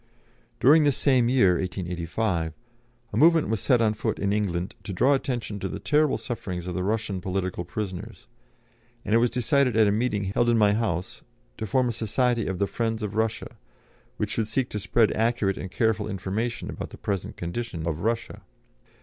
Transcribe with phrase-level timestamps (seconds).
[0.59, 2.53] During this same year (1885)
[3.13, 6.65] a movement was set on foot in England to draw attention to the terrible sufferings
[6.65, 8.25] of the Russian political prisoners,
[9.05, 11.21] and it was decided at a meeting held in my house
[11.59, 13.57] to form a society of the friends of Russia,
[14.17, 18.41] which should seek to spread accurate and careful information about the present condition of Russia.